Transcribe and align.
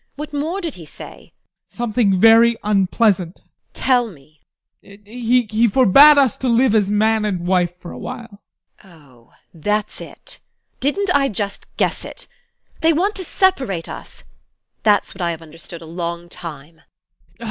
What 0.15 0.33
more 0.33 0.61
did 0.61 0.73
he 0.73 0.85
say? 0.87 1.31
ADOLPH. 1.31 1.31
Something 1.77 2.19
very 2.19 2.57
unpleasant. 2.63 3.35
TEKLA. 3.35 3.51
Tell 3.85 4.07
me! 4.09 4.41
ADOLPH. 4.83 5.51
He 5.51 5.67
forbade 5.67 6.17
us 6.17 6.37
to 6.37 6.47
live 6.47 6.73
as 6.73 6.89
man 6.89 7.23
and 7.23 7.45
wife 7.45 7.77
for 7.77 7.91
a 7.91 7.99
while. 7.99 8.41
TEKLA. 8.81 8.91
Oh, 8.95 9.33
that's 9.53 10.01
it! 10.01 10.39
Didn't 10.79 11.11
I 11.13 11.29
just 11.29 11.67
guess 11.77 12.03
it! 12.03 12.25
They 12.81 12.93
want 12.93 13.13
to 13.17 13.23
separate 13.23 13.87
us! 13.87 14.23
That's 14.81 15.13
what 15.13 15.21
I 15.21 15.29
have 15.29 15.41
understood 15.43 15.83
a 15.83 15.85
long 15.85 16.29
time! 16.29 16.81